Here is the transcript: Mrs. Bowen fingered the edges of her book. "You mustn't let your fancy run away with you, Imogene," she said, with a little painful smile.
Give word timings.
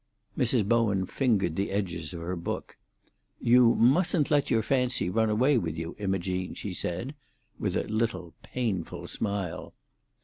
Mrs. 0.35 0.67
Bowen 0.67 1.05
fingered 1.05 1.55
the 1.55 1.69
edges 1.69 2.11
of 2.11 2.21
her 2.21 2.35
book. 2.35 2.75
"You 3.39 3.75
mustn't 3.75 4.31
let 4.31 4.49
your 4.49 4.63
fancy 4.63 5.11
run 5.11 5.29
away 5.29 5.59
with 5.59 5.77
you, 5.77 5.95
Imogene," 5.99 6.55
she 6.55 6.73
said, 6.73 7.13
with 7.59 7.75
a 7.77 7.83
little 7.83 8.33
painful 8.41 9.05
smile. 9.05 9.75